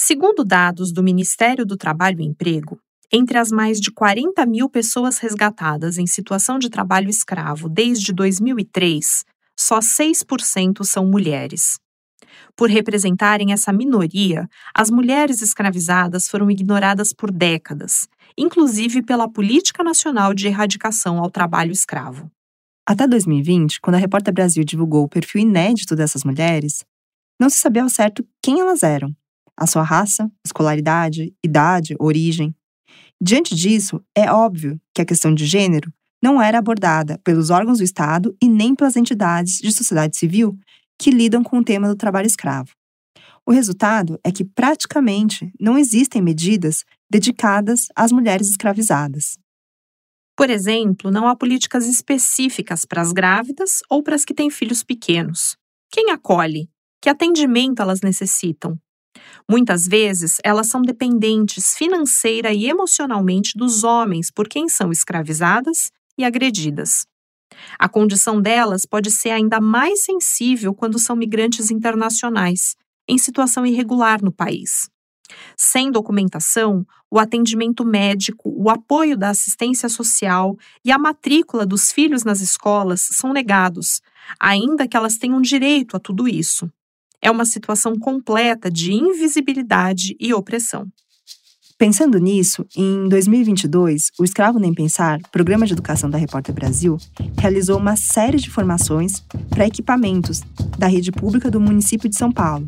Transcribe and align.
Segundo 0.00 0.44
dados 0.44 0.92
do 0.92 1.02
Ministério 1.02 1.66
do 1.66 1.76
Trabalho 1.76 2.20
e 2.20 2.24
Emprego, 2.24 2.78
entre 3.12 3.36
as 3.36 3.50
mais 3.50 3.80
de 3.80 3.90
40 3.90 4.46
mil 4.46 4.70
pessoas 4.70 5.18
resgatadas 5.18 5.98
em 5.98 6.06
situação 6.06 6.56
de 6.56 6.70
trabalho 6.70 7.10
escravo 7.10 7.68
desde 7.68 8.12
2003, 8.12 9.24
só 9.58 9.80
6% 9.80 10.84
são 10.84 11.04
mulheres. 11.04 11.80
Por 12.54 12.70
representarem 12.70 13.52
essa 13.52 13.72
minoria, 13.72 14.48
as 14.72 14.88
mulheres 14.88 15.42
escravizadas 15.42 16.28
foram 16.28 16.48
ignoradas 16.48 17.12
por 17.12 17.32
décadas, 17.32 18.08
inclusive 18.38 19.02
pela 19.02 19.28
Política 19.28 19.82
Nacional 19.82 20.32
de 20.32 20.46
Erradicação 20.46 21.18
ao 21.18 21.28
Trabalho 21.28 21.72
Escravo. 21.72 22.30
Até 22.86 23.04
2020, 23.04 23.80
quando 23.80 23.96
a 23.96 23.98
Repórter 23.98 24.32
Brasil 24.32 24.62
divulgou 24.62 25.02
o 25.02 25.08
perfil 25.08 25.40
inédito 25.40 25.96
dessas 25.96 26.22
mulheres, 26.22 26.84
não 27.38 27.50
se 27.50 27.58
sabia 27.58 27.82
ao 27.82 27.88
certo 27.88 28.24
quem 28.40 28.60
elas 28.60 28.84
eram, 28.84 29.12
a 29.58 29.66
sua 29.66 29.82
raça, 29.82 30.30
escolaridade, 30.46 31.34
idade, 31.44 31.96
origem. 31.98 32.54
Diante 33.20 33.54
disso, 33.54 34.00
é 34.14 34.30
óbvio 34.30 34.80
que 34.94 35.02
a 35.02 35.04
questão 35.04 35.34
de 35.34 35.44
gênero 35.44 35.92
não 36.22 36.40
era 36.40 36.58
abordada 36.58 37.18
pelos 37.24 37.50
órgãos 37.50 37.78
do 37.78 37.84
Estado 37.84 38.36
e 38.40 38.48
nem 38.48 38.74
pelas 38.74 38.96
entidades 38.96 39.58
de 39.58 39.72
sociedade 39.72 40.16
civil 40.16 40.56
que 40.98 41.10
lidam 41.10 41.42
com 41.42 41.58
o 41.58 41.64
tema 41.64 41.88
do 41.88 41.96
trabalho 41.96 42.26
escravo. 42.26 42.70
O 43.44 43.50
resultado 43.52 44.20
é 44.22 44.30
que 44.30 44.44
praticamente 44.44 45.52
não 45.58 45.78
existem 45.78 46.20
medidas 46.20 46.84
dedicadas 47.10 47.88
às 47.96 48.12
mulheres 48.12 48.48
escravizadas. 48.48 49.38
Por 50.36 50.50
exemplo, 50.50 51.10
não 51.10 51.26
há 51.26 51.34
políticas 51.34 51.86
específicas 51.86 52.84
para 52.84 53.02
as 53.02 53.12
grávidas 53.12 53.80
ou 53.90 54.02
para 54.02 54.14
as 54.14 54.24
que 54.24 54.34
têm 54.34 54.50
filhos 54.50 54.84
pequenos. 54.84 55.56
Quem 55.90 56.10
acolhe? 56.10 56.68
Que 57.00 57.08
atendimento 57.08 57.80
elas 57.80 58.02
necessitam? 58.02 58.78
Muitas 59.48 59.86
vezes, 59.86 60.38
elas 60.44 60.68
são 60.68 60.82
dependentes 60.82 61.74
financeira 61.74 62.52
e 62.52 62.66
emocionalmente 62.66 63.56
dos 63.56 63.84
homens 63.84 64.30
por 64.30 64.48
quem 64.48 64.68
são 64.68 64.92
escravizadas 64.92 65.90
e 66.16 66.24
agredidas. 66.24 67.06
A 67.78 67.88
condição 67.88 68.40
delas 68.40 68.84
pode 68.84 69.10
ser 69.10 69.30
ainda 69.30 69.60
mais 69.60 70.04
sensível 70.04 70.74
quando 70.74 70.98
são 70.98 71.16
migrantes 71.16 71.70
internacionais, 71.70 72.76
em 73.08 73.16
situação 73.16 73.64
irregular 73.64 74.22
no 74.22 74.30
país. 74.30 74.90
Sem 75.56 75.90
documentação, 75.90 76.86
o 77.10 77.18
atendimento 77.18 77.84
médico, 77.84 78.52
o 78.54 78.70
apoio 78.70 79.16
da 79.16 79.30
assistência 79.30 79.88
social 79.88 80.56
e 80.84 80.90
a 80.90 80.98
matrícula 80.98 81.66
dos 81.66 81.90
filhos 81.90 82.24
nas 82.24 82.40
escolas 82.40 83.08
são 83.12 83.32
negados, 83.32 84.00
ainda 84.38 84.86
que 84.86 84.96
elas 84.96 85.16
tenham 85.16 85.40
direito 85.40 85.96
a 85.96 86.00
tudo 86.00 86.28
isso. 86.28 86.70
É 87.20 87.30
uma 87.30 87.44
situação 87.44 87.98
completa 87.98 88.70
de 88.70 88.92
invisibilidade 88.92 90.16
e 90.20 90.32
opressão. 90.32 90.86
Pensando 91.78 92.18
nisso, 92.18 92.66
em 92.76 93.08
2022, 93.08 94.10
o 94.18 94.24
Escravo 94.24 94.58
Nem 94.58 94.74
Pensar, 94.74 95.20
programa 95.30 95.64
de 95.64 95.74
educação 95.74 96.10
da 96.10 96.18
Repórter 96.18 96.52
Brasil, 96.52 96.98
realizou 97.38 97.78
uma 97.78 97.94
série 97.94 98.36
de 98.36 98.50
formações 98.50 99.22
para 99.48 99.66
equipamentos 99.66 100.42
da 100.76 100.88
rede 100.88 101.12
pública 101.12 101.48
do 101.48 101.60
município 101.60 102.08
de 102.08 102.16
São 102.16 102.32
Paulo, 102.32 102.66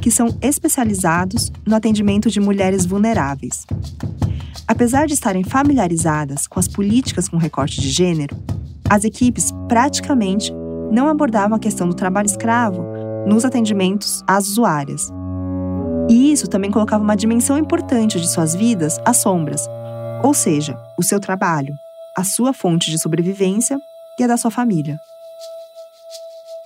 que 0.00 0.12
são 0.12 0.28
especializados 0.40 1.50
no 1.66 1.74
atendimento 1.74 2.30
de 2.30 2.38
mulheres 2.38 2.86
vulneráveis. 2.86 3.66
Apesar 4.68 5.06
de 5.06 5.14
estarem 5.14 5.42
familiarizadas 5.42 6.46
com 6.46 6.60
as 6.60 6.68
políticas 6.68 7.28
com 7.28 7.38
recorte 7.38 7.80
de 7.80 7.90
gênero, 7.90 8.36
as 8.88 9.02
equipes 9.02 9.50
praticamente 9.68 10.52
não 10.92 11.08
abordavam 11.08 11.56
a 11.56 11.60
questão 11.60 11.88
do 11.88 11.96
trabalho 11.96 12.26
escravo 12.26 12.91
nos 13.26 13.44
atendimentos 13.44 14.22
às 14.26 14.46
usuárias 14.48 15.10
e 16.08 16.32
isso 16.32 16.46
também 16.48 16.70
colocava 16.70 17.02
uma 17.02 17.16
dimensão 17.16 17.56
importante 17.56 18.20
de 18.20 18.28
suas 18.28 18.54
vidas 18.54 18.98
às 19.04 19.18
sombras, 19.18 19.66
ou 20.22 20.34
seja, 20.34 20.78
o 20.96 21.02
seu 21.02 21.20
trabalho, 21.20 21.74
a 22.14 22.24
sua 22.24 22.52
fonte 22.52 22.90
de 22.90 22.98
sobrevivência 22.98 23.80
e 24.18 24.24
a 24.24 24.26
da 24.26 24.36
sua 24.36 24.50
família. 24.50 25.00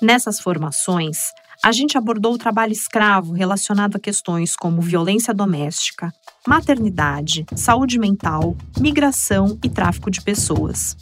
Nessas 0.01 0.41
formações, 0.41 1.33
a 1.65 1.73
gente 1.73 1.99
abordou 1.99 2.35
o 2.35 2.39
trabalho 2.39 2.73
escravo 2.73 3.33
relacionado 3.33 3.97
a 3.97 4.01
questões 4.01 4.55
como 4.55 4.81
violência 4.81 5.35
doméstica, 5.35 6.13
maternidade, 6.47 7.45
saúde 7.55 7.99
mental, 7.99 8.57
migração 8.79 9.59
e 9.65 9.69
tráfico 9.69 10.11
de 10.11 10.21
pessoas. 10.21 10.97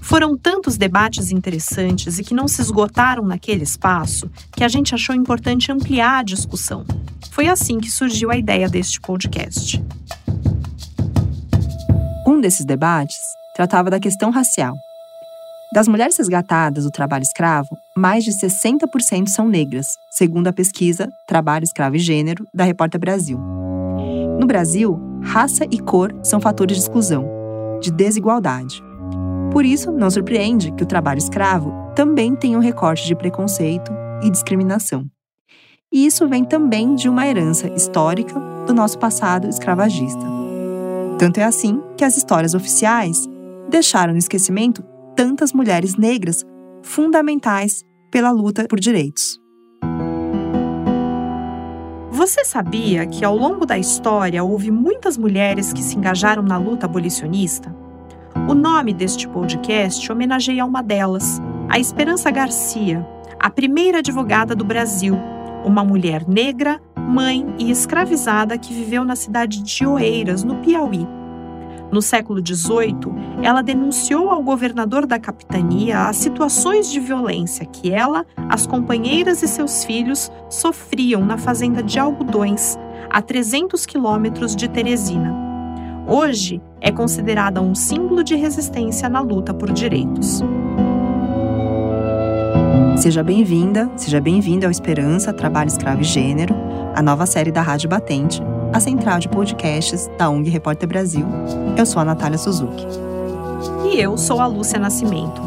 Foram 0.00 0.36
tantos 0.36 0.76
debates 0.76 1.30
interessantes 1.30 2.18
e 2.18 2.24
que 2.24 2.34
não 2.34 2.46
se 2.46 2.60
esgotaram 2.60 3.24
naquele 3.24 3.64
espaço 3.64 4.30
que 4.52 4.62
a 4.62 4.68
gente 4.68 4.94
achou 4.94 5.14
importante 5.14 5.72
ampliar 5.72 6.18
a 6.18 6.22
discussão. 6.22 6.84
Foi 7.30 7.48
assim 7.48 7.78
que 7.78 7.90
surgiu 7.90 8.30
a 8.30 8.36
ideia 8.36 8.68
deste 8.68 9.00
podcast. 9.00 9.82
Um 12.26 12.40
desses 12.40 12.64
debates 12.64 13.16
tratava 13.54 13.90
da 13.90 14.00
questão 14.00 14.30
racial. 14.30 14.74
Das 15.74 15.88
mulheres 15.88 16.16
resgatadas 16.16 16.84
do 16.84 16.90
trabalho 16.92 17.24
escravo, 17.24 17.76
mais 17.96 18.22
de 18.22 18.30
60% 18.30 19.26
são 19.26 19.48
negras, 19.48 19.88
segundo 20.12 20.46
a 20.46 20.52
pesquisa 20.52 21.08
Trabalho, 21.26 21.64
Escravo 21.64 21.96
e 21.96 21.98
Gênero 21.98 22.46
da 22.54 22.62
Repórter 22.62 23.00
Brasil. 23.00 23.40
No 24.38 24.46
Brasil, 24.46 24.96
raça 25.20 25.64
e 25.68 25.80
cor 25.80 26.14
são 26.22 26.40
fatores 26.40 26.76
de 26.76 26.82
exclusão, 26.84 27.28
de 27.82 27.90
desigualdade. 27.90 28.80
Por 29.50 29.64
isso, 29.64 29.90
não 29.90 30.08
surpreende 30.12 30.70
que 30.70 30.84
o 30.84 30.86
trabalho 30.86 31.18
escravo 31.18 31.74
também 31.96 32.36
tenha 32.36 32.56
um 32.56 32.62
recorte 32.62 33.04
de 33.04 33.16
preconceito 33.16 33.90
e 34.22 34.30
discriminação. 34.30 35.04
E 35.92 36.06
isso 36.06 36.28
vem 36.28 36.44
também 36.44 36.94
de 36.94 37.08
uma 37.08 37.26
herança 37.26 37.66
histórica 37.74 38.38
do 38.64 38.72
nosso 38.72 38.96
passado 38.96 39.48
escravagista. 39.48 40.22
Tanto 41.18 41.40
é 41.40 41.42
assim 41.42 41.82
que 41.96 42.04
as 42.04 42.16
histórias 42.16 42.54
oficiais 42.54 43.28
deixaram 43.68 44.12
no 44.12 44.20
esquecimento 44.20 44.84
tantas 45.16 45.52
mulheres 45.52 45.96
negras 45.96 46.44
fundamentais 46.82 47.84
pela 48.10 48.30
luta 48.30 48.66
por 48.68 48.78
direitos. 48.78 49.38
Você 52.10 52.44
sabia 52.44 53.06
que 53.06 53.24
ao 53.24 53.36
longo 53.36 53.66
da 53.66 53.76
história 53.76 54.44
houve 54.44 54.70
muitas 54.70 55.18
mulheres 55.18 55.72
que 55.72 55.82
se 55.82 55.96
engajaram 55.96 56.42
na 56.42 56.56
luta 56.56 56.86
abolicionista? 56.86 57.74
O 58.48 58.54
nome 58.54 58.94
deste 58.94 59.28
podcast 59.28 60.10
homenageia 60.10 60.64
uma 60.64 60.82
delas, 60.82 61.40
a 61.68 61.78
Esperança 61.78 62.30
Garcia, 62.30 63.06
a 63.38 63.50
primeira 63.50 63.98
advogada 63.98 64.54
do 64.54 64.64
Brasil 64.64 65.16
uma 65.64 65.82
mulher 65.82 66.28
negra, 66.28 66.80
mãe 66.96 67.54
e 67.58 67.70
escravizada 67.70 68.58
que 68.58 68.72
viveu 68.72 69.04
na 69.04 69.16
cidade 69.16 69.62
de 69.62 69.86
Oeiras, 69.86 70.44
no 70.44 70.56
Piauí. 70.56 71.06
No 71.94 72.02
século 72.02 72.44
XVIII, 72.44 73.40
ela 73.40 73.62
denunciou 73.62 74.28
ao 74.28 74.42
governador 74.42 75.06
da 75.06 75.16
capitania 75.16 76.08
as 76.08 76.16
situações 76.16 76.90
de 76.90 76.98
violência 76.98 77.64
que 77.64 77.92
ela, 77.92 78.26
as 78.48 78.66
companheiras 78.66 79.44
e 79.44 79.46
seus 79.46 79.84
filhos 79.84 80.28
sofriam 80.50 81.24
na 81.24 81.38
fazenda 81.38 81.84
de 81.84 81.96
Algodões, 81.96 82.76
a 83.08 83.22
300 83.22 83.86
quilômetros 83.86 84.56
de 84.56 84.68
Teresina. 84.68 85.32
Hoje, 86.08 86.60
é 86.80 86.90
considerada 86.90 87.62
um 87.62 87.76
símbolo 87.76 88.24
de 88.24 88.34
resistência 88.34 89.08
na 89.08 89.20
luta 89.20 89.54
por 89.54 89.70
direitos. 89.70 90.42
Seja 92.96 93.22
bem-vinda, 93.22 93.88
seja 93.94 94.20
bem-vindo 94.20 94.66
ao 94.66 94.72
Esperança, 94.72 95.32
Trabalho 95.32 95.68
Escravo 95.68 96.00
e 96.00 96.04
Gênero, 96.04 96.56
a 96.92 97.00
nova 97.00 97.24
série 97.24 97.52
da 97.52 97.62
Rádio 97.62 97.88
Batente, 97.88 98.42
a 98.74 98.80
central 98.80 99.20
de 99.20 99.28
podcasts 99.28 100.10
da 100.18 100.28
ONG 100.28 100.50
Repórter 100.50 100.88
Brasil. 100.88 101.24
Eu 101.78 101.86
sou 101.86 102.02
a 102.02 102.04
Natália 102.04 102.36
Suzuki. 102.36 102.84
E 103.84 104.00
eu 104.00 104.18
sou 104.18 104.40
a 104.40 104.48
Lúcia 104.48 104.80
Nascimento. 104.80 105.40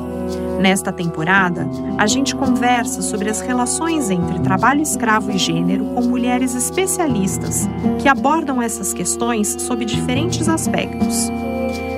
Nesta 0.61 0.93
temporada, 0.93 1.67
a 1.97 2.07
gente 2.07 2.33
conversa 2.33 3.01
sobre 3.01 3.29
as 3.29 3.41
relações 3.41 4.09
entre 4.09 4.39
trabalho 4.39 4.81
escravo 4.81 5.29
e 5.29 5.38
gênero 5.38 5.83
com 5.88 6.03
mulheres 6.03 6.55
especialistas 6.55 7.67
que 7.99 8.07
abordam 8.07 8.62
essas 8.62 8.94
questões 8.94 9.57
sob 9.59 9.83
diferentes 9.83 10.47
aspectos. 10.47 11.30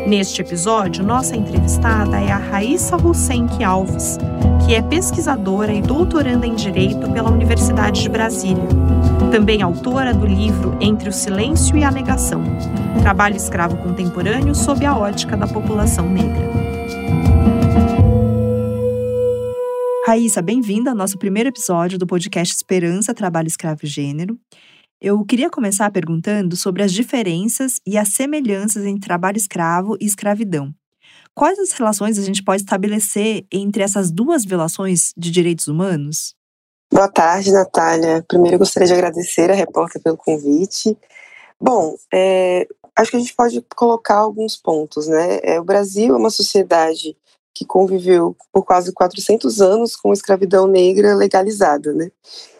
Neste 0.07 0.41
episódio, 0.41 1.05
nossa 1.05 1.35
entrevistada 1.35 2.19
é 2.19 2.31
a 2.31 2.37
Raíssa 2.37 2.97
Rosenck 2.97 3.63
Alves, 3.63 4.17
que 4.65 4.73
é 4.73 4.81
pesquisadora 4.81 5.71
e 5.71 5.79
doutoranda 5.79 6.47
em 6.47 6.55
Direito 6.55 7.07
pela 7.11 7.29
Universidade 7.29 8.01
de 8.01 8.09
Brasília. 8.09 8.88
Também 9.27 9.61
autora 9.61 10.11
do 10.11 10.25
livro 10.25 10.75
Entre 10.81 11.07
o 11.07 11.13
Silêncio 11.13 11.77
e 11.77 11.83
a 11.83 11.91
Negação 11.91 12.41
Trabalho 13.01 13.35
Escravo 13.35 13.77
Contemporâneo 13.77 14.55
sob 14.55 14.83
a 14.85 14.97
ótica 14.97 15.37
da 15.37 15.45
população 15.45 16.09
negra. 16.09 16.49
Raíssa, 20.07 20.41
bem-vinda 20.41 20.89
ao 20.89 20.95
nosso 20.95 21.19
primeiro 21.19 21.49
episódio 21.49 21.99
do 21.99 22.07
podcast 22.07 22.55
Esperança, 22.55 23.13
Trabalho 23.13 23.47
Escravo 23.47 23.81
e 23.83 23.87
Gênero. 23.87 24.39
Eu 24.99 25.23
queria 25.23 25.49
começar 25.51 25.91
perguntando 25.91 26.55
sobre 26.55 26.81
as 26.81 26.91
diferenças 26.91 27.79
e 27.85 27.97
as 27.97 28.09
semelhanças 28.09 28.83
entre 28.85 29.01
trabalho 29.01 29.37
escravo 29.37 29.95
e 30.01 30.05
escravidão. 30.05 30.73
Quais 31.35 31.59
as 31.59 31.71
relações 31.71 32.17
a 32.17 32.23
gente 32.23 32.43
pode 32.43 32.63
estabelecer 32.63 33.45
entre 33.51 33.83
essas 33.83 34.11
duas 34.11 34.43
violações 34.43 35.13
de 35.15 35.29
direitos 35.29 35.67
humanos? 35.67 36.35
Boa 36.99 37.07
tarde, 37.07 37.53
Natália. 37.53 38.21
Primeiro, 38.27 38.59
gostaria 38.59 38.85
de 38.85 38.93
agradecer 38.93 39.49
a 39.49 39.53
repórter 39.53 40.01
pelo 40.01 40.17
convite. 40.17 40.97
Bom, 41.57 41.95
é, 42.13 42.67
acho 42.93 43.11
que 43.11 43.15
a 43.15 43.19
gente 43.21 43.33
pode 43.33 43.65
colocar 43.73 44.15
alguns 44.15 44.57
pontos, 44.57 45.07
né? 45.07 45.39
É, 45.41 45.61
o 45.61 45.63
Brasil 45.63 46.13
é 46.13 46.17
uma 46.17 46.29
sociedade 46.29 47.15
que 47.55 47.63
conviveu 47.65 48.35
por 48.51 48.65
quase 48.65 48.91
400 48.91 49.61
anos 49.61 49.95
com 49.95 50.11
escravidão 50.11 50.67
negra 50.67 51.15
legalizada, 51.15 51.93
né? 51.93 52.11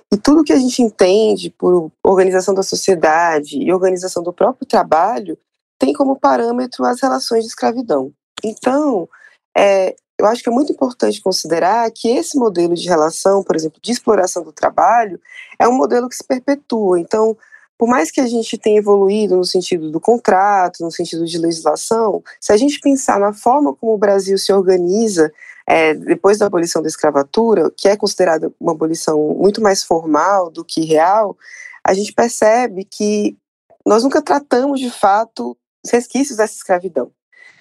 E 0.10 0.16
tudo 0.16 0.46
que 0.46 0.54
a 0.54 0.58
gente 0.58 0.82
entende 0.82 1.50
por 1.50 1.92
organização 2.02 2.54
da 2.54 2.64
sociedade 2.64 3.58
e 3.58 3.74
organização 3.74 4.24
do 4.24 4.32
próprio 4.32 4.66
trabalho 4.66 5.38
tem 5.78 5.92
como 5.92 6.18
parâmetro 6.18 6.86
as 6.86 7.02
relações 7.02 7.44
de 7.44 7.50
escravidão. 7.50 8.14
Então, 8.42 9.10
é, 9.54 9.98
eu 10.20 10.26
acho 10.26 10.44
que 10.44 10.50
é 10.50 10.52
muito 10.52 10.74
importante 10.74 11.22
considerar 11.22 11.90
que 11.92 12.10
esse 12.10 12.38
modelo 12.38 12.76
de 12.76 12.88
relação, 12.88 13.42
por 13.42 13.56
exemplo, 13.56 13.80
de 13.82 13.90
exploração 13.90 14.44
do 14.44 14.52
trabalho, 14.52 15.20
é 15.58 15.66
um 15.66 15.72
modelo 15.72 16.10
que 16.10 16.16
se 16.16 16.24
perpetua. 16.24 17.00
Então, 17.00 17.38
por 17.78 17.88
mais 17.88 18.12
que 18.12 18.20
a 18.20 18.28
gente 18.28 18.58
tenha 18.58 18.80
evoluído 18.80 19.38
no 19.38 19.46
sentido 19.46 19.90
do 19.90 20.02
contrato, 20.02 20.84
no 20.84 20.92
sentido 20.92 21.26
de 21.26 21.38
legislação, 21.38 22.22
se 22.38 22.52
a 22.52 22.58
gente 22.58 22.82
pensar 22.82 23.18
na 23.18 23.32
forma 23.32 23.74
como 23.74 23.94
o 23.94 23.98
Brasil 23.98 24.38
se 24.38 24.52
organiza 24.52 25.32
é, 25.66 25.94
depois 25.94 26.38
da 26.38 26.48
abolição 26.48 26.82
da 26.82 26.90
escravatura, 26.90 27.72
que 27.78 27.88
é 27.88 27.96
considerada 27.96 28.52
uma 28.60 28.74
abolição 28.74 29.18
muito 29.40 29.62
mais 29.62 29.86
formal 29.86 30.50
do 30.50 30.66
que 30.66 30.82
real, 30.84 31.38
a 31.82 31.94
gente 31.94 32.12
percebe 32.12 32.84
que 32.84 33.38
nós 33.86 34.04
nunca 34.04 34.22
tratamos 34.22 34.82
de 34.82 34.90
fato 34.90 35.56
os 35.82 35.92
resquícios 35.92 36.36
dessa 36.36 36.56
escravidão. 36.56 37.10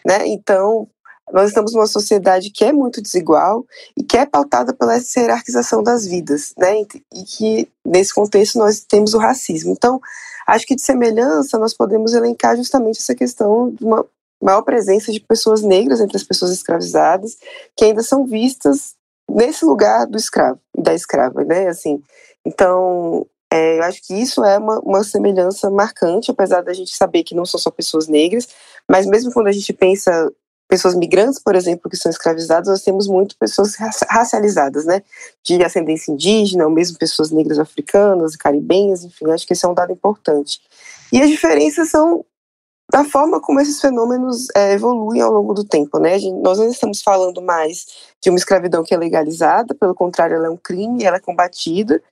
Né? 0.04 0.26
Então, 0.26 0.88
nós 1.32 1.48
estamos 1.48 1.72
numa 1.72 1.86
sociedade 1.86 2.50
que 2.50 2.64
é 2.64 2.72
muito 2.72 3.02
desigual 3.02 3.64
e 3.96 4.02
que 4.02 4.16
é 4.16 4.26
pautada 4.26 4.72
pela 4.72 4.96
hierarquização 4.96 5.82
das 5.82 6.06
vidas, 6.06 6.52
né? 6.56 6.80
E 6.80 7.22
que 7.24 7.68
nesse 7.84 8.14
contexto 8.14 8.58
nós 8.58 8.80
temos 8.80 9.14
o 9.14 9.18
racismo. 9.18 9.72
Então, 9.72 10.00
acho 10.46 10.66
que 10.66 10.74
de 10.74 10.82
semelhança 10.82 11.58
nós 11.58 11.74
podemos 11.74 12.14
elencar 12.14 12.56
justamente 12.56 12.98
essa 12.98 13.14
questão 13.14 13.70
de 13.70 13.84
uma 13.84 14.04
maior 14.40 14.62
presença 14.62 15.12
de 15.12 15.20
pessoas 15.20 15.62
negras 15.62 16.00
entre 16.00 16.16
as 16.16 16.22
pessoas 16.22 16.52
escravizadas, 16.52 17.36
que 17.76 17.84
ainda 17.84 18.02
são 18.02 18.24
vistas 18.24 18.94
nesse 19.28 19.64
lugar 19.64 20.06
do 20.06 20.16
escravo 20.16 20.60
e 20.76 20.82
da 20.82 20.94
escrava, 20.94 21.44
né? 21.44 21.68
Assim, 21.68 22.02
então, 22.46 23.26
é, 23.52 23.78
eu 23.78 23.82
acho 23.82 24.06
que 24.06 24.14
isso 24.14 24.44
é 24.44 24.58
uma, 24.58 24.78
uma 24.80 25.04
semelhança 25.04 25.70
marcante, 25.70 26.30
apesar 26.30 26.62
da 26.62 26.72
gente 26.72 26.94
saber 26.94 27.24
que 27.24 27.34
não 27.34 27.44
são 27.44 27.58
só 27.58 27.70
pessoas 27.70 28.06
negras, 28.06 28.48
mas 28.88 29.06
mesmo 29.06 29.32
quando 29.32 29.48
a 29.48 29.52
gente 29.52 29.72
pensa 29.72 30.32
pessoas 30.68 30.94
migrantes, 30.94 31.40
por 31.42 31.56
exemplo, 31.56 31.90
que 31.90 31.96
são 31.96 32.10
escravizadas, 32.10 32.68
nós 32.68 32.82
temos 32.82 33.08
muito 33.08 33.36
pessoas 33.36 33.74
racializadas, 34.08 34.84
né? 34.84 35.02
De 35.42 35.62
ascendência 35.64 36.12
indígena, 36.12 36.66
ou 36.66 36.70
mesmo 36.70 36.98
pessoas 36.98 37.30
negras 37.30 37.58
africanas, 37.58 38.36
caribenhas, 38.36 39.02
enfim, 39.02 39.30
acho 39.30 39.46
que 39.46 39.54
esse 39.54 39.64
é 39.64 39.68
um 39.68 39.74
dado 39.74 39.92
importante. 39.92 40.60
E 41.10 41.20
as 41.22 41.30
diferenças 41.30 41.88
são 41.88 42.24
da 42.90 43.04
forma 43.04 43.40
como 43.40 43.60
esses 43.60 43.80
fenômenos 43.80 44.46
é, 44.54 44.72
evoluem 44.72 45.20
ao 45.20 45.32
longo 45.32 45.52
do 45.52 45.64
tempo, 45.64 45.98
né? 45.98 46.18
Gente, 46.18 46.40
nós 46.40 46.58
não 46.58 46.68
estamos 46.68 47.02
falando 47.02 47.42
mais 47.42 47.86
de 48.22 48.30
uma 48.30 48.38
escravidão 48.38 48.82
que 48.82 48.94
é 48.94 48.96
legalizada, 48.96 49.74
pelo 49.74 49.94
contrário, 49.94 50.36
ela 50.36 50.46
é 50.46 50.50
um 50.50 50.56
crime, 50.56 51.04
ela 51.04 51.18
é 51.18 51.20
combatida, 51.20 52.02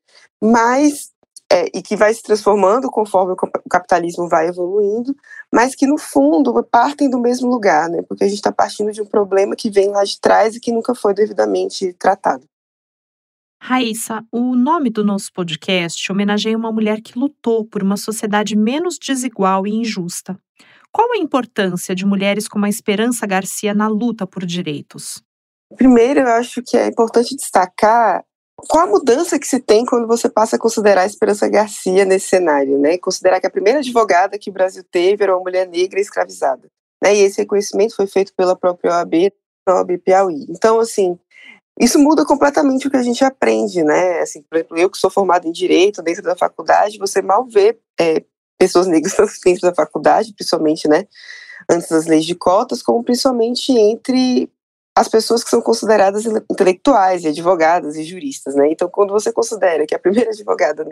mas 0.42 1.10
é, 1.50 1.66
e 1.74 1.82
que 1.82 1.96
vai 1.96 2.12
se 2.12 2.22
transformando 2.22 2.90
conforme 2.90 3.32
o 3.32 3.68
capitalismo 3.68 4.28
vai 4.28 4.48
evoluindo, 4.48 5.14
mas 5.52 5.74
que 5.74 5.86
no 5.86 5.96
fundo 5.96 6.52
partem 6.64 7.08
do 7.08 7.20
mesmo 7.20 7.48
lugar, 7.48 7.88
né? 7.88 8.02
Porque 8.02 8.24
a 8.24 8.28
gente 8.28 8.38
está 8.38 8.52
partindo 8.52 8.92
de 8.92 9.00
um 9.00 9.06
problema 9.06 9.54
que 9.54 9.70
vem 9.70 9.90
lá 9.90 10.04
de 10.04 10.20
trás 10.20 10.56
e 10.56 10.60
que 10.60 10.72
nunca 10.72 10.94
foi 10.94 11.14
devidamente 11.14 11.92
tratado. 11.94 12.44
Raíssa, 13.62 14.24
o 14.30 14.54
nome 14.54 14.90
do 14.90 15.04
nosso 15.04 15.32
podcast 15.32 16.12
homenageia 16.12 16.56
uma 16.56 16.70
mulher 16.70 17.00
que 17.00 17.18
lutou 17.18 17.64
por 17.64 17.82
uma 17.82 17.96
sociedade 17.96 18.54
menos 18.54 18.98
desigual 18.98 19.66
e 19.66 19.70
injusta. 19.70 20.38
Qual 20.92 21.12
a 21.12 21.18
importância 21.18 21.94
de 21.94 22.06
mulheres 22.06 22.48
como 22.48 22.64
a 22.64 22.68
Esperança 22.68 23.26
Garcia 23.26 23.74
na 23.74 23.88
luta 23.88 24.26
por 24.26 24.44
direitos? 24.44 25.22
Primeiro, 25.76 26.20
eu 26.20 26.28
acho 26.28 26.62
que 26.62 26.76
é 26.76 26.86
importante 26.86 27.34
destacar 27.34 28.24
qual 28.56 28.84
a 28.84 28.86
mudança 28.86 29.38
que 29.38 29.46
se 29.46 29.60
tem 29.60 29.84
quando 29.84 30.06
você 30.06 30.28
passa 30.28 30.56
a 30.56 30.58
considerar 30.58 31.02
a 31.02 31.06
Esperança 31.06 31.48
Garcia 31.48 32.04
nesse 32.04 32.28
cenário, 32.28 32.78
né? 32.78 32.96
Considerar 32.96 33.38
que 33.38 33.46
a 33.46 33.50
primeira 33.50 33.80
advogada 33.80 34.38
que 34.38 34.48
o 34.48 34.52
Brasil 34.52 34.82
teve 34.90 35.22
era 35.22 35.34
uma 35.34 35.42
mulher 35.42 35.68
negra 35.68 36.00
escravizada. 36.00 36.68
Né? 37.02 37.14
E 37.14 37.20
esse 37.20 37.42
reconhecimento 37.42 37.94
foi 37.94 38.06
feito 38.06 38.32
pela 38.34 38.56
própria 38.56 38.92
OAB, 38.92 39.30
OAB 39.68 39.98
Piauí. 39.98 40.46
Então, 40.48 40.80
assim, 40.80 41.18
isso 41.78 41.98
muda 41.98 42.24
completamente 42.24 42.88
o 42.88 42.90
que 42.90 42.96
a 42.96 43.02
gente 43.02 43.22
aprende, 43.22 43.82
né? 43.82 44.20
Assim, 44.20 44.42
por 44.42 44.56
exemplo, 44.56 44.78
eu 44.78 44.88
que 44.88 44.96
sou 44.96 45.10
formada 45.10 45.46
em 45.46 45.52
Direito, 45.52 46.02
dentro 46.02 46.22
da 46.22 46.34
faculdade, 46.34 46.98
você 46.98 47.20
mal 47.20 47.46
vê 47.46 47.78
é, 48.00 48.24
pessoas 48.58 48.86
negras 48.86 49.14
dentro 49.44 49.62
da 49.62 49.74
faculdade, 49.74 50.32
principalmente, 50.32 50.88
né? 50.88 51.06
Antes 51.68 51.88
das 51.88 52.06
leis 52.06 52.24
de 52.24 52.34
cotas, 52.34 52.82
como 52.82 53.04
principalmente 53.04 53.72
entre 53.72 54.50
as 54.96 55.08
pessoas 55.08 55.44
que 55.44 55.50
são 55.50 55.60
consideradas 55.60 56.24
intelectuais 56.24 57.22
e 57.22 57.28
advogadas 57.28 57.96
e 57.96 58.02
juristas, 58.02 58.54
né? 58.54 58.70
Então, 58.70 58.88
quando 58.88 59.10
você 59.10 59.30
considera 59.30 59.86
que 59.86 59.94
a 59.94 59.98
primeira 59.98 60.30
advogada 60.32 60.86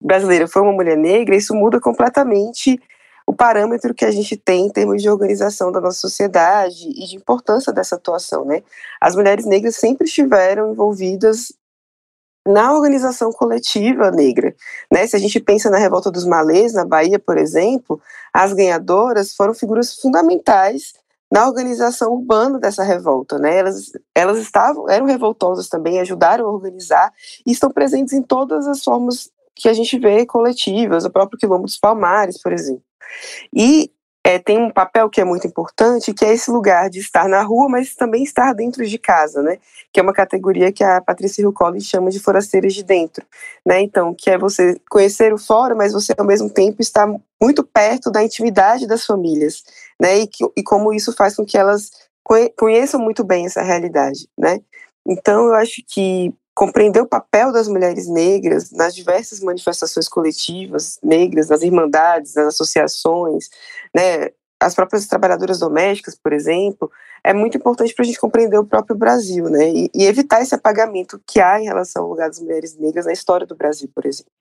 brasileira 0.00 0.48
foi 0.48 0.62
uma 0.62 0.72
mulher 0.72 0.96
negra, 0.96 1.36
isso 1.36 1.54
muda 1.54 1.78
completamente 1.78 2.80
o 3.26 3.34
parâmetro 3.34 3.92
que 3.92 4.06
a 4.06 4.10
gente 4.10 4.34
tem 4.38 4.64
em 4.64 4.70
termos 4.70 5.02
de 5.02 5.10
organização 5.10 5.70
da 5.70 5.78
nossa 5.78 5.98
sociedade 5.98 6.88
e 6.88 7.06
de 7.06 7.16
importância 7.16 7.70
dessa 7.70 7.96
atuação, 7.96 8.46
né? 8.46 8.62
As 8.98 9.14
mulheres 9.14 9.44
negras 9.44 9.76
sempre 9.76 10.06
estiveram 10.06 10.72
envolvidas 10.72 11.52
na 12.46 12.72
organização 12.72 13.30
coletiva 13.30 14.10
negra, 14.10 14.56
né? 14.90 15.06
Se 15.06 15.14
a 15.14 15.18
gente 15.18 15.38
pensa 15.38 15.68
na 15.68 15.76
revolta 15.76 16.10
dos 16.10 16.24
malês 16.24 16.72
na 16.72 16.86
Bahia, 16.86 17.18
por 17.18 17.36
exemplo, 17.36 18.00
as 18.32 18.54
ganhadoras 18.54 19.34
foram 19.34 19.52
figuras 19.52 19.94
fundamentais 19.96 20.94
na 21.30 21.46
organização 21.46 22.12
urbana 22.12 22.58
dessa 22.58 22.82
revolta, 22.82 23.38
né? 23.38 23.58
Elas, 23.58 23.92
elas 24.14 24.38
estavam, 24.38 24.88
eram 24.88 25.06
revoltosas 25.06 25.68
também, 25.68 26.00
ajudaram 26.00 26.46
a 26.46 26.52
organizar 26.52 27.12
e 27.46 27.52
estão 27.52 27.70
presentes 27.70 28.14
em 28.14 28.22
todas 28.22 28.66
as 28.66 28.82
formas 28.82 29.30
que 29.54 29.68
a 29.68 29.72
gente 29.72 29.98
vê 29.98 30.24
coletivas, 30.24 31.04
o 31.04 31.10
próprio 31.10 31.38
Quilombo 31.38 31.64
dos 31.64 31.78
Palmares, 31.78 32.40
por 32.40 32.52
exemplo. 32.52 32.82
E 33.54 33.90
é, 34.28 34.38
tem 34.38 34.58
um 34.58 34.70
papel 34.70 35.08
que 35.08 35.22
é 35.22 35.24
muito 35.24 35.46
importante, 35.46 36.12
que 36.12 36.22
é 36.22 36.34
esse 36.34 36.50
lugar 36.50 36.90
de 36.90 36.98
estar 36.98 37.26
na 37.30 37.40
rua, 37.40 37.66
mas 37.66 37.94
também 37.94 38.22
estar 38.22 38.52
dentro 38.52 38.84
de 38.84 38.98
casa, 38.98 39.42
né? 39.42 39.56
Que 39.90 40.00
é 40.00 40.02
uma 40.02 40.12
categoria 40.12 40.70
que 40.70 40.84
a 40.84 41.00
Patrícia 41.00 41.40
Hill 41.40 41.54
chama 41.80 42.10
de 42.10 42.20
forasteiras 42.20 42.74
de 42.74 42.84
dentro, 42.84 43.24
né? 43.64 43.80
Então, 43.80 44.14
que 44.14 44.28
é 44.28 44.36
você 44.36 44.78
conhecer 44.90 45.32
o 45.32 45.38
fora, 45.38 45.74
mas 45.74 45.94
você 45.94 46.12
ao 46.18 46.26
mesmo 46.26 46.50
tempo 46.50 46.82
estar 46.82 47.08
muito 47.42 47.64
perto 47.64 48.10
da 48.10 48.22
intimidade 48.22 48.86
das 48.86 49.06
famílias, 49.06 49.62
né? 49.98 50.18
E, 50.18 50.26
que, 50.26 50.44
e 50.54 50.62
como 50.62 50.92
isso 50.92 51.14
faz 51.14 51.34
com 51.34 51.46
que 51.46 51.56
elas 51.56 51.90
conheçam 52.54 53.00
muito 53.00 53.24
bem 53.24 53.46
essa 53.46 53.62
realidade, 53.62 54.28
né? 54.36 54.60
Então, 55.06 55.46
eu 55.46 55.54
acho 55.54 55.82
que 55.88 56.34
compreender 56.58 57.00
o 57.00 57.06
papel 57.06 57.52
das 57.52 57.68
mulheres 57.68 58.08
negras 58.08 58.72
nas 58.72 58.92
diversas 58.92 59.38
manifestações 59.38 60.08
coletivas 60.08 60.98
negras, 61.00 61.48
nas 61.48 61.62
irmandades, 61.62 62.34
nas 62.34 62.48
associações, 62.48 63.48
né, 63.94 64.30
as 64.60 64.74
próprias 64.74 65.06
trabalhadoras 65.06 65.60
domésticas, 65.60 66.18
por 66.20 66.32
exemplo, 66.32 66.90
é 67.22 67.32
muito 67.32 67.56
importante 67.56 67.94
para 67.94 68.02
a 68.02 68.06
gente 68.06 68.18
compreender 68.18 68.58
o 68.58 68.66
próprio 68.66 68.96
Brasil, 68.96 69.44
né, 69.44 69.70
e, 69.70 69.88
e, 69.94 70.04
evitar 70.04 70.42
esse 70.42 70.52
apagamento 70.52 71.20
que 71.24 71.38
há 71.38 71.60
em 71.60 71.64
relação 71.66 72.02
ao 72.02 72.08
lugar 72.10 72.26
das 72.26 72.40
mulheres 72.40 72.76
negras 72.76 73.06
na 73.06 73.12
história 73.12 73.46
do 73.46 73.54
Brasil, 73.54 73.88
por 73.94 74.04
exemplo. 74.04 74.32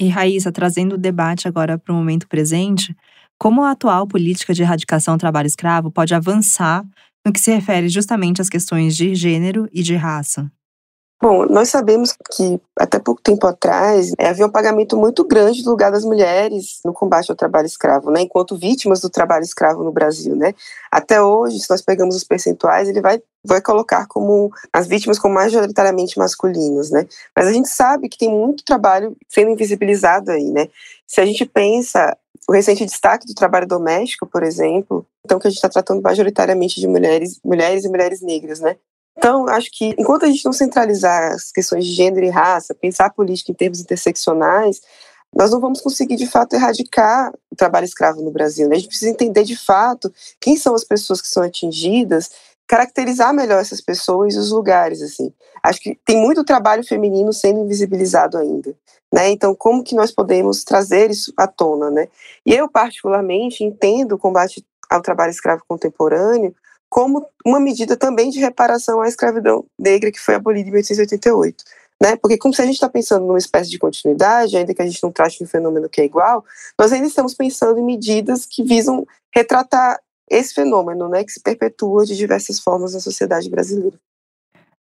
E 0.00 0.08
Raíssa, 0.08 0.50
trazendo 0.50 0.94
o 0.94 0.98
debate 0.98 1.46
agora 1.46 1.76
para 1.76 1.92
o 1.92 1.96
momento 1.96 2.26
presente, 2.26 2.96
como 3.38 3.62
a 3.62 3.72
atual 3.72 4.06
política 4.06 4.54
de 4.54 4.62
erradicação 4.62 5.18
do 5.18 5.20
trabalho 5.20 5.46
escravo 5.46 5.90
pode 5.90 6.14
avançar 6.14 6.82
no 7.22 7.34
que 7.34 7.40
se 7.40 7.54
refere 7.54 7.90
justamente 7.90 8.40
às 8.40 8.48
questões 8.48 8.96
de 8.96 9.14
gênero 9.14 9.68
e 9.70 9.82
de 9.82 9.94
raça? 9.94 10.50
Bom, 11.20 11.46
nós 11.46 11.70
sabemos 11.70 12.14
que 12.30 12.60
até 12.78 12.98
pouco 12.98 13.22
tempo 13.22 13.46
atrás 13.46 14.12
é, 14.18 14.28
havia 14.28 14.46
um 14.46 14.50
pagamento 14.50 14.98
muito 14.98 15.24
grande 15.24 15.62
do 15.62 15.70
lugar 15.70 15.90
das 15.90 16.04
mulheres 16.04 16.80
no 16.84 16.92
combate 16.92 17.30
ao 17.30 17.36
trabalho 17.36 17.64
escravo, 17.64 18.10
né, 18.10 18.20
enquanto 18.20 18.54
vítimas 18.54 19.00
do 19.00 19.08
trabalho 19.08 19.42
escravo 19.42 19.82
no 19.82 19.90
Brasil, 19.90 20.36
né. 20.36 20.54
Até 20.92 21.22
hoje, 21.22 21.58
se 21.58 21.70
nós 21.70 21.80
pegamos 21.80 22.16
os 22.16 22.24
percentuais, 22.24 22.88
ele 22.88 23.00
vai 23.00 23.20
vai 23.48 23.60
colocar 23.62 24.06
como 24.08 24.50
as 24.72 24.88
vítimas 24.88 25.18
como 25.20 25.34
majoritariamente 25.34 26.18
masculinas, 26.18 26.90
né? 26.90 27.06
Mas 27.34 27.46
a 27.46 27.52
gente 27.52 27.68
sabe 27.68 28.08
que 28.08 28.18
tem 28.18 28.28
muito 28.28 28.64
trabalho 28.64 29.16
sendo 29.28 29.50
invisibilizado 29.52 30.32
aí, 30.32 30.50
né? 30.50 30.68
Se 31.06 31.20
a 31.20 31.24
gente 31.24 31.46
pensa 31.46 32.16
o 32.48 32.52
recente 32.52 32.84
destaque 32.84 33.24
do 33.24 33.34
trabalho 33.34 33.66
doméstico, 33.66 34.26
por 34.26 34.42
exemplo, 34.42 35.06
então 35.24 35.38
que 35.38 35.46
a 35.46 35.50
gente 35.50 35.58
está 35.58 35.68
tratando 35.68 36.02
majoritariamente 36.02 36.80
de 36.80 36.88
mulheres, 36.88 37.40
mulheres 37.44 37.84
e 37.84 37.88
mulheres 37.88 38.20
negras, 38.20 38.60
né? 38.60 38.76
Então, 39.16 39.48
acho 39.48 39.70
que 39.72 39.94
enquanto 39.98 40.24
a 40.24 40.28
gente 40.28 40.44
não 40.44 40.52
centralizar 40.52 41.32
as 41.32 41.50
questões 41.50 41.84
de 41.86 41.92
gênero 41.92 42.26
e 42.26 42.30
raça, 42.30 42.74
pensar 42.74 43.06
a 43.06 43.10
política 43.10 43.50
em 43.50 43.54
termos 43.54 43.80
interseccionais, 43.80 44.80
nós 45.34 45.50
não 45.50 45.60
vamos 45.60 45.80
conseguir 45.80 46.16
de 46.16 46.26
fato 46.26 46.54
erradicar 46.54 47.32
o 47.50 47.56
trabalho 47.56 47.84
escravo 47.84 48.22
no 48.22 48.30
Brasil. 48.30 48.68
Né? 48.68 48.76
A 48.76 48.78
gente 48.78 48.88
precisa 48.88 49.10
entender 49.10 49.44
de 49.44 49.56
fato 49.56 50.12
quem 50.40 50.56
são 50.56 50.74
as 50.74 50.84
pessoas 50.84 51.20
que 51.20 51.28
são 51.28 51.42
atingidas 51.42 52.30
caracterizar 52.66 53.32
melhor 53.32 53.60
essas 53.60 53.80
pessoas 53.80 54.34
e 54.34 54.38
os 54.38 54.50
lugares, 54.50 55.00
assim. 55.00 55.32
Acho 55.62 55.80
que 55.80 55.98
tem 56.04 56.20
muito 56.20 56.44
trabalho 56.44 56.84
feminino 56.84 57.32
sendo 57.32 57.60
invisibilizado 57.60 58.36
ainda, 58.36 58.74
né? 59.12 59.30
Então, 59.30 59.54
como 59.54 59.84
que 59.84 59.94
nós 59.94 60.10
podemos 60.10 60.64
trazer 60.64 61.10
isso 61.10 61.32
à 61.36 61.46
tona, 61.46 61.90
né? 61.90 62.08
E 62.44 62.52
eu, 62.52 62.68
particularmente, 62.68 63.62
entendo 63.62 64.12
o 64.12 64.18
combate 64.18 64.66
ao 64.90 65.00
trabalho 65.00 65.30
escravo 65.30 65.62
contemporâneo 65.68 66.54
como 66.96 67.28
uma 67.44 67.60
medida 67.60 67.94
também 67.94 68.30
de 68.30 68.40
reparação 68.40 69.02
à 69.02 69.06
escravidão 69.06 69.66
negra 69.78 70.10
que 70.10 70.18
foi 70.18 70.34
abolida 70.34 70.66
em 70.66 70.72
1888. 70.72 71.62
Né? 72.02 72.16
Porque 72.16 72.38
como 72.38 72.54
se 72.54 72.62
a 72.62 72.64
gente 72.64 72.76
está 72.76 72.88
pensando 72.88 73.26
numa 73.26 73.36
espécie 73.36 73.68
de 73.68 73.78
continuidade, 73.78 74.56
ainda 74.56 74.72
que 74.72 74.80
a 74.80 74.86
gente 74.86 75.02
não 75.02 75.12
trate 75.12 75.44
um 75.44 75.46
fenômeno 75.46 75.90
que 75.90 76.00
é 76.00 76.06
igual, 76.06 76.42
nós 76.80 76.94
ainda 76.94 77.06
estamos 77.06 77.34
pensando 77.34 77.78
em 77.78 77.84
medidas 77.84 78.46
que 78.46 78.62
visam 78.62 79.06
retratar 79.30 80.00
esse 80.30 80.54
fenômeno, 80.54 81.06
né, 81.06 81.22
que 81.22 81.32
se 81.32 81.42
perpetua 81.42 82.06
de 82.06 82.16
diversas 82.16 82.60
formas 82.60 82.94
na 82.94 83.00
sociedade 83.00 83.50
brasileira. 83.50 83.98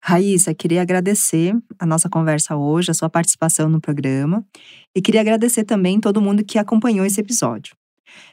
Raíssa, 0.01 0.55
queria 0.55 0.83
agradecer 0.83 1.53
a 1.81 1.85
nossa 1.85 2.09
conversa 2.09 2.55
hoje, 2.55 2.93
a 2.93 2.95
sua 2.95 3.11
participação 3.11 3.69
no 3.69 3.81
programa, 3.81 4.47
e 4.95 5.03
queria 5.03 5.21
agradecer 5.21 5.65
também 5.65 5.99
todo 5.99 6.23
mundo 6.23 6.45
que 6.45 6.61
acompanhou 6.61 7.05
esse 7.05 7.21
episódio. 7.21 7.75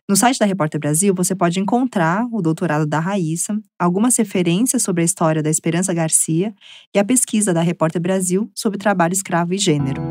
No 0.08 0.16
site 0.16 0.40
da 0.40 0.46
Repórter 0.46 0.80
Brasil, 0.80 1.13
você 1.13 1.36
pode 1.36 1.60
encontrar 1.60 2.25
o 2.32 2.42
doutorado 2.42 2.86
da 2.86 3.00
Raíssa, 3.00 3.60
algumas 3.80 4.16
referências 4.18 4.84
sobre 4.84 5.01
a 5.01 5.06
história 5.06 5.42
da 5.42 5.50
Esperança 5.50 5.94
Garcia 5.94 6.54
e 6.94 7.00
a 7.00 7.06
pesquisa 7.06 7.54
da 7.54 7.62
Repórter 7.62 8.01
Brasil 8.01 8.51
sobre 8.56 8.78
trabalho 8.78 9.13
escravo 9.13 9.54
e 9.54 9.58
gênero. 9.58 10.01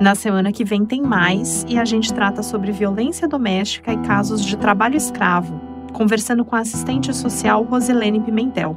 Na 0.00 0.16
semana 0.16 0.50
que 0.50 0.64
vem 0.64 0.84
tem 0.84 1.00
mais 1.00 1.64
e 1.68 1.78
a 1.78 1.84
gente 1.84 2.12
trata 2.12 2.42
sobre 2.42 2.72
violência 2.72 3.28
doméstica 3.28 3.92
e 3.92 3.98
casos 3.98 4.44
de 4.44 4.56
trabalho 4.56 4.96
escravo, 4.96 5.60
conversando 5.92 6.44
com 6.44 6.56
a 6.56 6.60
assistente 6.60 7.14
social 7.14 7.62
Rosilene 7.62 8.20
Pimentel. 8.20 8.76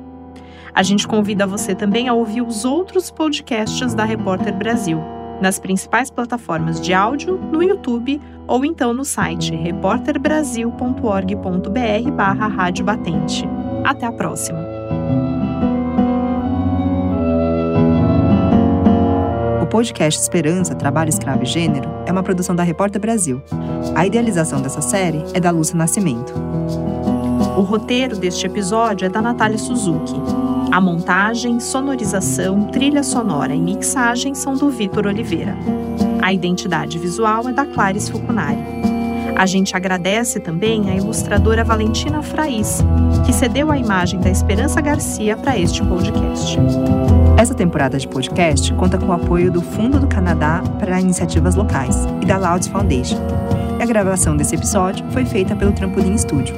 A 0.74 0.84
gente 0.84 1.08
convida 1.08 1.48
você 1.48 1.74
também 1.74 2.08
a 2.08 2.14
ouvir 2.14 2.42
os 2.42 2.64
outros 2.64 3.10
podcasts 3.10 3.94
da 3.94 4.04
Repórter 4.04 4.54
Brasil, 4.56 5.00
nas 5.42 5.60
principais 5.60 6.10
plataformas 6.10 6.80
de 6.80 6.94
áudio, 6.94 7.38
no 7.38 7.62
YouTube 7.62 8.22
ou 8.48 8.64
então 8.64 8.94
no 8.94 9.04
site 9.04 9.56
repórterbrasil.org.br 9.56 12.12
barra 12.12 12.48
Rádio 12.48 12.86
Batente. 12.86 13.44
Até 13.84 14.06
a 14.06 14.12
próxima! 14.12 14.60
O 19.62 19.68
podcast 19.68 20.22
Esperança, 20.22 20.76
Trabalho 20.76 21.10
Escravo 21.10 21.44
e 21.44 21.46
Gênero 21.46 21.90
é 22.06 22.12
uma 22.12 22.24
produção 22.24 22.56
da 22.56 22.64
Repórter 22.64 23.02
Brasil. 23.02 23.42
A 23.96 24.06
idealização 24.06 24.62
dessa 24.62 24.80
série 24.80 25.24
é 25.34 25.40
da 25.40 25.50
Lúcia 25.50 25.76
Nascimento. 25.76 26.34
O 27.58 27.62
roteiro 27.62 28.16
deste 28.16 28.46
episódio 28.46 29.06
é 29.06 29.10
da 29.10 29.22
Natália 29.22 29.58
Suzuki. 29.58 30.16
A 30.76 30.82
montagem, 30.82 31.58
sonorização, 31.58 32.66
trilha 32.66 33.02
sonora 33.02 33.56
e 33.56 33.62
mixagem 33.62 34.36
são 34.36 34.58
do 34.58 34.70
Vitor 34.70 35.08
Oliveira. 35.08 35.56
A 36.22 36.34
identidade 36.34 37.00
visual 37.00 37.48
é 37.48 37.54
da 37.54 37.66
Clarice 37.66 38.12
Fucunari. 38.12 38.60
A 39.38 39.46
gente 39.46 39.74
agradece 39.74 40.38
também 40.38 40.90
a 40.90 40.96
ilustradora 40.98 41.64
Valentina 41.64 42.22
Fraiz, 42.22 42.80
que 43.26 43.32
cedeu 43.32 43.72
a 43.72 43.78
imagem 43.78 44.20
da 44.20 44.30
Esperança 44.30 44.82
Garcia 44.82 45.38
para 45.38 45.58
este 45.58 45.82
podcast. 45.82 46.58
Essa 47.38 47.54
temporada 47.54 47.98
de 47.98 48.10
podcast 48.10 48.74
conta 48.74 48.98
com 48.98 49.06
o 49.06 49.14
apoio 49.14 49.50
do 49.50 49.62
Fundo 49.62 49.98
do 49.98 50.08
Canadá 50.08 50.62
para 50.78 51.00
Iniciativas 51.00 51.56
Locais 51.56 52.06
e 52.22 52.26
da 52.26 52.38
Louds 52.38 52.68
Foundation. 52.68 53.22
E 53.80 53.82
a 53.82 53.86
gravação 53.86 54.36
desse 54.36 54.56
episódio 54.56 55.06
foi 55.12 55.24
feita 55.24 55.56
pelo 55.56 55.72
Trampolim 55.72 56.18
Studio. 56.18 56.54